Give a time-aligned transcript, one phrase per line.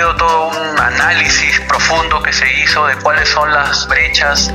[0.00, 4.50] sido todo un análisis profundo que se hizo de cuáles son las brechas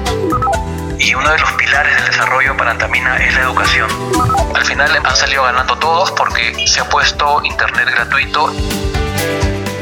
[0.98, 3.88] y uno de los pilares del desarrollo para Antamina es la educación.
[4.56, 8.52] Al final han salido ganando todos porque se ha puesto internet gratuito.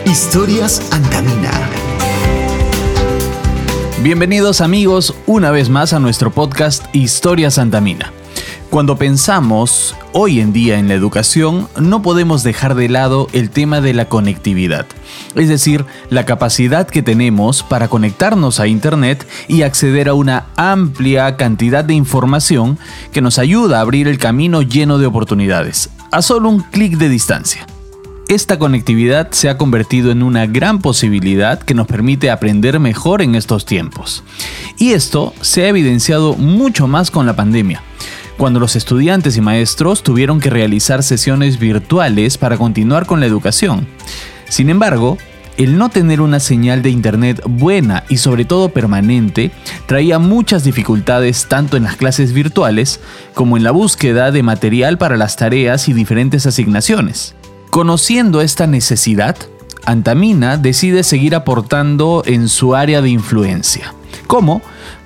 [0.03, 1.51] Historias Antamina.
[3.99, 8.11] Bienvenidos amigos una vez más a nuestro podcast Historias Antamina.
[8.73, 13.81] Cuando pensamos hoy en día en la educación, no podemos dejar de lado el tema
[13.81, 14.87] de la conectividad,
[15.35, 21.37] es decir, la capacidad que tenemos para conectarnos a Internet y acceder a una amplia
[21.37, 22.79] cantidad de información
[23.11, 27.09] que nos ayuda a abrir el camino lleno de oportunidades, a solo un clic de
[27.09, 27.67] distancia.
[28.27, 33.35] Esta conectividad se ha convertido en una gran posibilidad que nos permite aprender mejor en
[33.35, 34.23] estos tiempos.
[34.79, 37.83] Y esto se ha evidenciado mucho más con la pandemia
[38.37, 43.87] cuando los estudiantes y maestros tuvieron que realizar sesiones virtuales para continuar con la educación.
[44.49, 45.17] Sin embargo,
[45.57, 49.51] el no tener una señal de Internet buena y sobre todo permanente
[49.85, 52.99] traía muchas dificultades tanto en las clases virtuales
[53.33, 57.35] como en la búsqueda de material para las tareas y diferentes asignaciones.
[57.69, 59.35] Conociendo esta necesidad,
[59.85, 63.93] Antamina decide seguir aportando en su área de influencia.
[64.27, 64.61] ¿Cómo?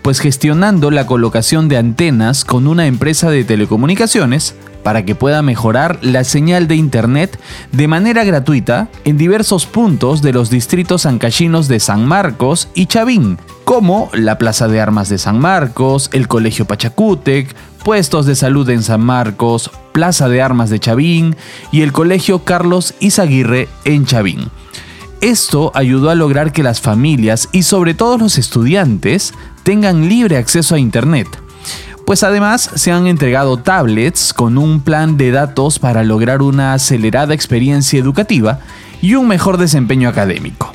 [0.08, 6.00] Pues gestionando la colocación de antenas con una empresa de telecomunicaciones para que pueda mejorar
[6.02, 7.38] la señal de Internet
[7.74, 13.38] de manera gratuita en diversos puntos de los distritos ancachinos de San Marcos y Chavín,
[13.66, 18.84] como la Plaza de Armas de San Marcos, el Colegio Pachacútec, puestos de salud en
[18.84, 21.36] San Marcos, Plaza de Armas de Chavín
[21.74, 24.52] y el Colegio Carlos Izaguirre en Chavín.
[25.22, 30.76] Esto ayudó a lograr que las familias y sobre todo los estudiantes tengan libre acceso
[30.76, 31.28] a Internet.
[32.06, 37.34] Pues además se han entregado tablets con un plan de datos para lograr una acelerada
[37.34, 38.60] experiencia educativa
[39.02, 40.72] y un mejor desempeño académico.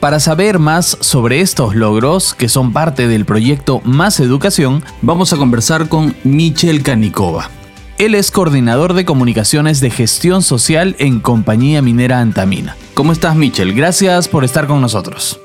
[0.00, 5.36] Para saber más sobre estos logros, que son parte del proyecto Más Educación, vamos a
[5.36, 7.50] conversar con Michel Canicova.
[7.98, 12.76] Él es coordinador de comunicaciones de gestión social en Compañía Minera Antamina.
[12.94, 13.74] ¿Cómo estás, Michel?
[13.74, 15.40] Gracias por estar con nosotros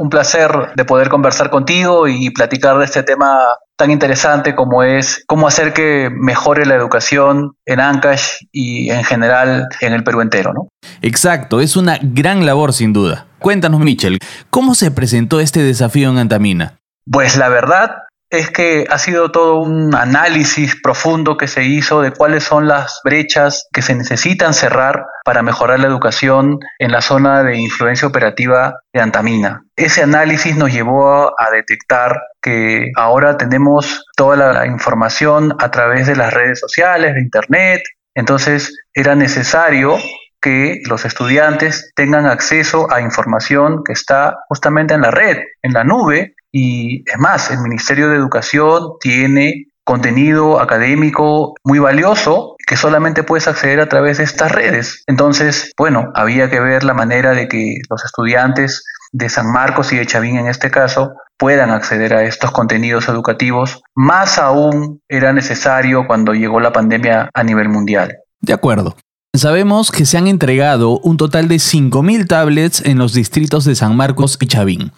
[0.00, 3.40] un placer de poder conversar contigo y platicar de este tema
[3.76, 9.68] tan interesante como es cómo hacer que mejore la educación en Ancash y en general
[9.82, 10.68] en el Perú entero, ¿no?
[11.02, 13.26] Exacto, es una gran labor sin duda.
[13.40, 14.18] Cuéntanos, Michel,
[14.48, 16.78] ¿cómo se presentó este desafío en Antamina?
[17.04, 17.96] Pues la verdad
[18.30, 23.00] es que ha sido todo un análisis profundo que se hizo de cuáles son las
[23.04, 28.80] brechas que se necesitan cerrar para mejorar la educación en la zona de influencia operativa
[28.92, 29.64] de Antamina.
[29.74, 36.16] Ese análisis nos llevó a detectar que ahora tenemos toda la información a través de
[36.16, 37.82] las redes sociales, de Internet,
[38.14, 39.98] entonces era necesario
[40.40, 45.84] que los estudiantes tengan acceso a información que está justamente en la red, en la
[45.84, 53.24] nube, y es más, el Ministerio de Educación tiene contenido académico muy valioso que solamente
[53.24, 55.02] puedes acceder a través de estas redes.
[55.06, 59.96] Entonces, bueno, había que ver la manera de que los estudiantes de San Marcos y
[59.96, 63.82] de Chavín en este caso puedan acceder a estos contenidos educativos.
[63.94, 68.18] Más aún era necesario cuando llegó la pandemia a nivel mundial.
[68.40, 68.94] De acuerdo.
[69.32, 73.96] Sabemos que se han entregado un total de 5.000 tablets en los distritos de San
[73.96, 74.90] Marcos y Chavín.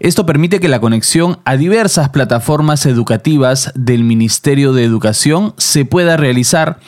[0.00, 6.16] Esto permite que la conexión a diversas plataformas educativas del Ministerio de Educación se pueda
[6.16, 6.78] realizar,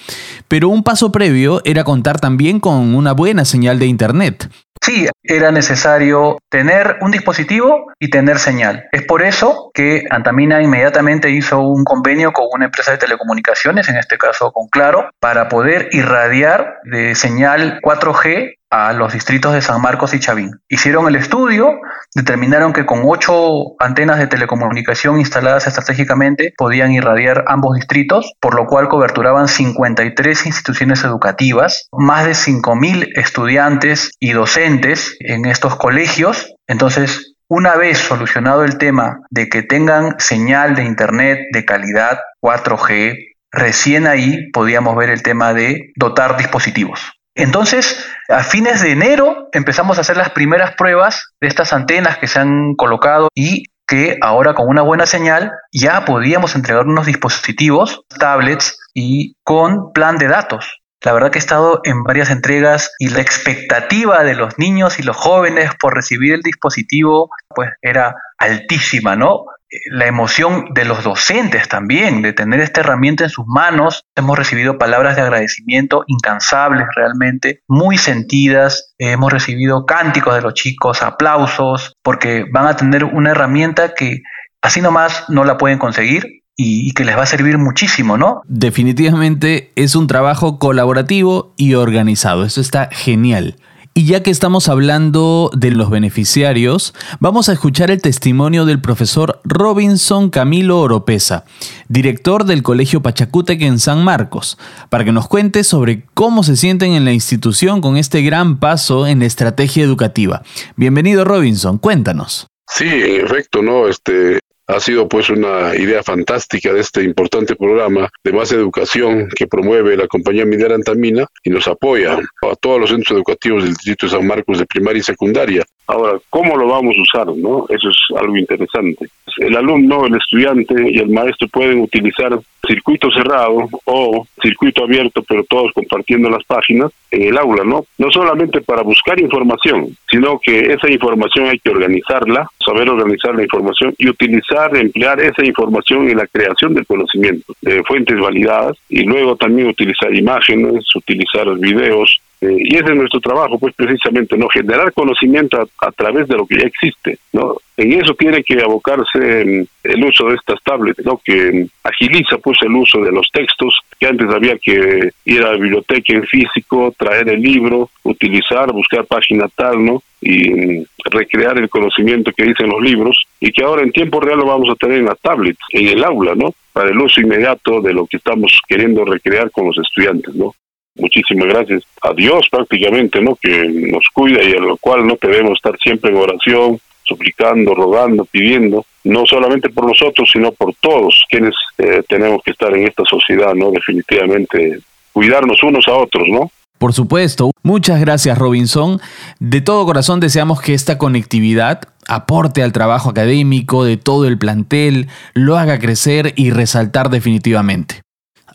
[0.49, 4.51] pero un paso previo era contar también con una buena señal de Internet.
[4.81, 8.87] Sí, era necesario tener un dispositivo y tener señal.
[8.93, 13.97] Es por eso que Antamina inmediatamente hizo un convenio con una empresa de telecomunicaciones, en
[13.97, 19.81] este caso con Claro, para poder irradiar de señal 4G a los distritos de San
[19.81, 20.51] Marcos y Chavín.
[20.69, 21.75] Hicieron el estudio,
[22.15, 28.67] determinaron que con ocho antenas de telecomunicación instaladas estratégicamente podían irradiar ambos distritos, por lo
[28.67, 36.55] cual coberturaban 53 instituciones educativas, más de 5.000 estudiantes y docentes en estos colegios.
[36.67, 43.15] Entonces, una vez solucionado el tema de que tengan señal de Internet de calidad 4G,
[43.53, 47.16] recién ahí podíamos ver el tema de dotar dispositivos.
[47.37, 52.27] Entonces, a fines de enero empezamos a hacer las primeras pruebas de estas antenas que
[52.27, 58.03] se han colocado y que ahora con una buena señal ya podíamos entregar unos dispositivos,
[58.19, 60.81] tablets y con plan de datos.
[61.05, 65.03] La verdad que he estado en varias entregas y la expectativa de los niños y
[65.03, 69.45] los jóvenes por recibir el dispositivo pues era altísima, ¿no?
[69.91, 74.05] La emoción de los docentes también, de tener esta herramienta en sus manos.
[74.15, 78.95] Hemos recibido palabras de agradecimiento incansables realmente, muy sentidas.
[78.99, 84.23] Hemos recibido cánticos de los chicos, aplausos, porque van a tener una herramienta que
[84.63, 88.41] así nomás no la pueden conseguir y, que les va a servir muchísimo, ¿no?
[88.47, 92.45] Definitivamente es un trabajo colaborativo y organizado.
[92.45, 93.57] Eso está genial.
[93.99, 99.41] Y ya que estamos hablando de los beneficiarios, vamos a escuchar el testimonio del profesor
[99.43, 101.47] Robinson Camilo Oropesa,
[101.89, 104.59] director del Colegio Pachacútec en San Marcos,
[104.91, 109.07] para que nos cuente sobre cómo se sienten en la institución con este gran paso
[109.07, 110.43] en la estrategia educativa.
[110.77, 112.49] Bienvenido Robinson, cuéntanos.
[112.69, 113.89] Sí, en efecto, ¿no?
[113.89, 119.47] Este, ha sido pues una idea fantástica de este importante programa de más educación que
[119.47, 124.07] promueve la compañía minera Antamina y nos apoya a todos los centros educativos del distrito
[124.07, 125.65] de San Marcos de primaria y secundaria.
[125.87, 127.37] Ahora, ¿cómo lo vamos a usar?
[127.37, 127.67] no?
[127.69, 129.07] Eso es algo interesante.
[129.39, 135.45] El alumno, el estudiante y el maestro pueden utilizar circuito cerrado o circuito abierto, pero
[135.45, 137.87] todos compartiendo las páginas en el aula, ¿no?
[137.99, 143.43] No solamente para buscar información, sino que esa información hay que organizarla, saber organizar la
[143.43, 149.03] información y utilizar, emplear esa información en la creación del conocimiento, de fuentes validadas y
[149.03, 154.49] luego también utilizar imágenes, utilizar videos, eh, y ese es nuestro trabajo, pues precisamente, ¿no?
[154.49, 157.57] Generar conocimiento a, través de lo que ya existe, ¿no?
[157.79, 161.19] En eso tiene que abocarse mm, el uso de estas tablets, ¿no?
[161.25, 165.57] Que agiliza, pues, el uso de los textos, que antes había que ir a la
[165.57, 170.03] biblioteca en físico, traer el libro, utilizar, buscar página tal, ¿no?
[170.21, 174.41] Y mm, recrear el conocimiento que dicen los libros, y que ahora en tiempo real
[174.41, 176.53] lo vamos a tener en la tablet, en el aula, ¿no?
[176.75, 180.55] Para el uso inmediato de lo que estamos queriendo recrear con los estudiantes, ¿no?
[180.97, 183.37] Muchísimas gracias a Dios prácticamente, ¿no?
[183.37, 188.25] Que nos cuida y a lo cual no debemos estar siempre en oración, suplicando, rogando,
[188.25, 193.05] pidiendo, no solamente por nosotros, sino por todos quienes eh, tenemos que estar en esta
[193.05, 193.71] sociedad, ¿no?
[193.71, 194.81] Definitivamente
[195.13, 196.51] cuidarnos unos a otros, ¿no?
[196.79, 197.53] Por supuesto.
[197.63, 199.01] Muchas gracias Robinson.
[199.39, 205.09] De todo corazón deseamos que esta conectividad aporte al trabajo académico de todo el plantel,
[205.35, 208.03] lo haga crecer y resaltar definitivamente.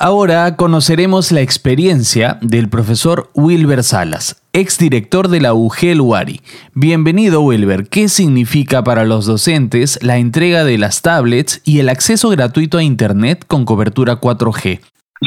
[0.04, 6.42] Ahora conoceremos la experiencia del profesor Wilber Salas, exdirector de la UGEL UARI.
[6.74, 12.30] Bienvenido Wilber, ¿qué significa para los docentes la entrega de las tablets y el acceso
[12.30, 14.80] gratuito a Internet con cobertura 4G?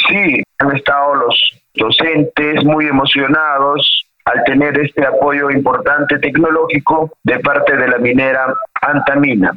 [0.09, 1.39] Sí, han estado los
[1.77, 9.57] docentes muy emocionados al tener este apoyo importante tecnológico de parte de la minera Antamina.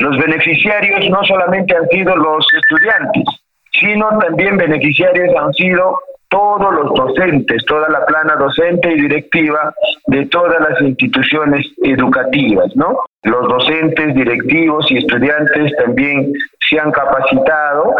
[0.00, 3.24] Los beneficiarios no solamente han sido los estudiantes,
[3.80, 5.98] sino también beneficiarios han sido
[6.28, 9.74] todos los docentes, toda la plana docente y directiva
[10.06, 13.00] de todas las instituciones educativas, ¿no?
[13.24, 16.32] Los docentes, directivos y estudiantes también
[16.68, 17.94] se han capacitado,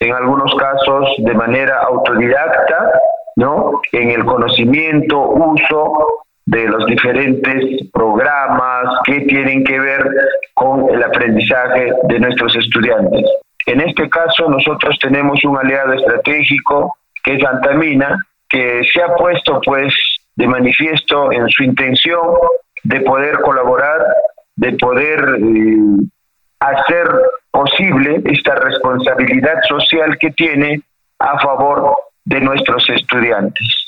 [0.00, 3.00] en algunos casos de manera autodidacta,
[3.36, 3.80] ¿no?
[3.92, 10.10] En el conocimiento, uso de los diferentes programas que tienen que ver
[10.54, 13.24] con el aprendizaje de nuestros estudiantes.
[13.66, 19.60] En este caso nosotros tenemos un aliado estratégico que es Antamina, que se ha puesto
[19.64, 19.92] pues
[20.36, 22.20] de manifiesto en su intención
[22.84, 24.06] de poder colaborar,
[24.54, 26.06] de poder eh,
[26.60, 27.08] hacer
[27.50, 30.82] posible esta responsabilidad social que tiene
[31.18, 33.85] a favor de nuestros estudiantes.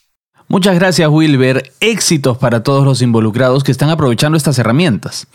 [0.50, 5.26] Muchas gracias Wilber, éxitos para todos los involucrados que están aprovechando estas herramientas.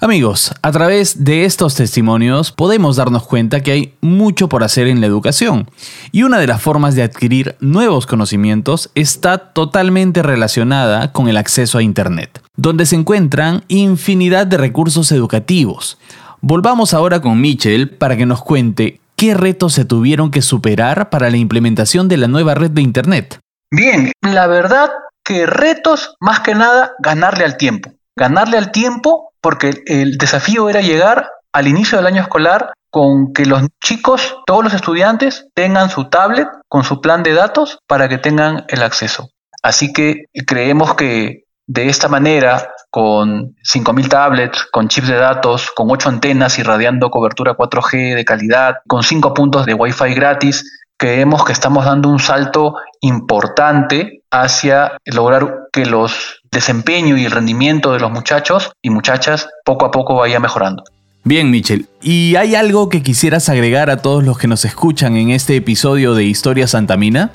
[0.00, 5.00] Amigos, a través de estos testimonios podemos darnos cuenta que hay mucho por hacer en
[5.00, 5.68] la educación
[6.12, 11.78] y una de las formas de adquirir nuevos conocimientos está totalmente relacionada con el acceso
[11.78, 15.98] a Internet, donde se encuentran infinidad de recursos educativos.
[16.40, 21.30] Volvamos ahora con Michel para que nos cuente qué retos se tuvieron que superar para
[21.30, 23.40] la implementación de la nueva red de Internet.
[23.74, 24.90] Bien, la verdad
[25.24, 27.90] que retos, más que nada, ganarle al tiempo.
[28.14, 33.46] Ganarle al tiempo porque el desafío era llegar al inicio del año escolar con que
[33.46, 38.18] los chicos, todos los estudiantes, tengan su tablet con su plan de datos para que
[38.18, 39.30] tengan el acceso.
[39.62, 45.90] Así que creemos que de esta manera, con 5.000 tablets, con chips de datos, con
[45.90, 51.52] 8 antenas irradiando cobertura 4G de calidad, con 5 puntos de Wi-Fi gratis, creemos que
[51.52, 58.12] estamos dando un salto importante hacia lograr que los desempeño y el rendimiento de los
[58.12, 60.84] muchachos y muchachas poco a poco vaya mejorando.
[61.24, 61.88] Bien, Michel.
[62.00, 66.14] ¿Y hay algo que quisieras agregar a todos los que nos escuchan en este episodio
[66.14, 67.32] de Historia Santamina?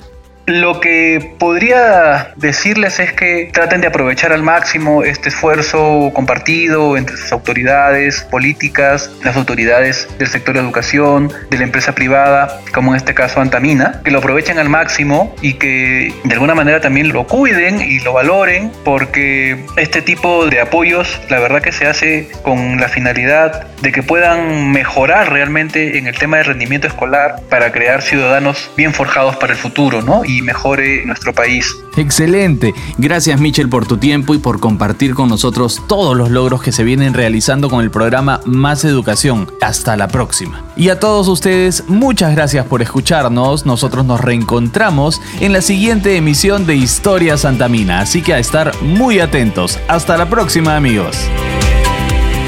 [0.48, 7.18] Lo que podría decirles es que traten de aprovechar al máximo este esfuerzo compartido entre
[7.18, 12.96] sus autoridades políticas, las autoridades del sector de educación, de la empresa privada, como en
[12.96, 17.26] este caso Antamina, que lo aprovechen al máximo y que de alguna manera también lo
[17.26, 22.80] cuiden y lo valoren, porque este tipo de apoyos, la verdad que se hace con
[22.80, 28.00] la finalidad de que puedan mejorar realmente en el tema de rendimiento escolar para crear
[28.00, 30.24] ciudadanos bien forjados para el futuro, ¿no?
[30.38, 31.76] Y mejore nuestro país.
[31.96, 32.74] Excelente.
[32.96, 36.84] Gracias Michel por tu tiempo y por compartir con nosotros todos los logros que se
[36.84, 39.50] vienen realizando con el programa Más Educación.
[39.60, 40.62] Hasta la próxima.
[40.76, 43.66] Y a todos ustedes, muchas gracias por escucharnos.
[43.66, 49.18] Nosotros nos reencontramos en la siguiente emisión de Historia Santamina, así que a estar muy
[49.18, 49.80] atentos.
[49.88, 51.16] Hasta la próxima amigos.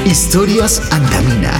[0.05, 1.51] Historias Antamina.